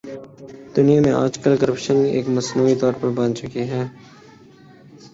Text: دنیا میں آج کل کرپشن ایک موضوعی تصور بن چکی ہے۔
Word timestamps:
دنیا 0.75 0.99
میں 1.01 1.11
آج 1.23 1.33
کل 1.43 1.53
کرپشن 1.61 1.97
ایک 2.13 2.25
موضوعی 2.29 2.75
تصور 2.75 3.11
بن 3.17 3.29
چکی 3.35 3.63
ہے۔ 3.71 3.83